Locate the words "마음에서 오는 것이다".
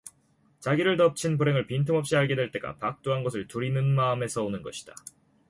3.93-4.95